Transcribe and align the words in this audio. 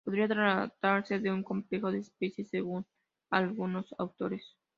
Podría 0.03 0.27
tratarse 0.27 1.19
de 1.19 1.31
un 1.31 1.43
complejo 1.43 1.91
de 1.91 1.99
especies, 1.99 2.49
según 2.49 2.87
algunos 3.29 3.93
autores. 3.99 4.57